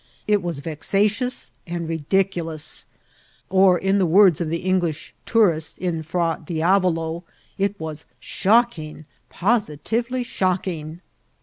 It 0.27 0.41
was 0.41 0.61
vexatious 0.61 1.51
and 1.67 1.87
ridiculous; 1.87 2.87
or, 3.51 3.77
in 3.77 3.99
the 3.99 4.05
words 4.07 4.41
of 4.41 4.49
the 4.49 4.61
English 4.63 5.13
tourist 5.27 5.77
in 5.77 6.01
Fra 6.01 6.41
Diavolo, 6.43 7.23
it 7.59 7.79
was 7.79 8.01
^^ 8.05 8.05
shocking! 8.19 9.05
positively 9.29 10.23
shocking 10.23 11.01